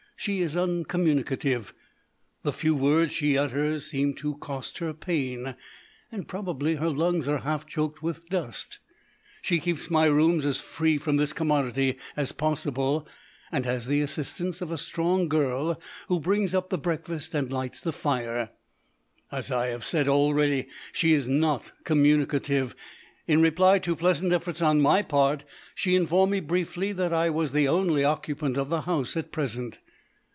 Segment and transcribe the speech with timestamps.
[0.17, 1.73] She is uncommunicative.
[2.43, 5.55] The few words she utters seem to cost her pain.
[6.27, 8.77] Probably her lungs are half choked with dust.
[9.41, 13.07] She keeps my rooms as free from this commodity as possible,
[13.51, 17.79] and has the assistance of a strong girl who brings up the breakfast and lights
[17.79, 18.51] the fire.
[19.31, 22.75] As I have said already, she is not communicative.
[23.25, 25.43] In reply to pleasant efforts on my part
[25.73, 29.79] she informed me briefly that I was the only occupant of the house at present.